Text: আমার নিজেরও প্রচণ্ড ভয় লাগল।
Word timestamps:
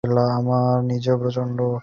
আমার 0.31 0.75
নিজেরও 0.83 1.17
প্রচণ্ড 1.17 1.57
ভয় 1.57 1.67
লাগল। 1.67 1.79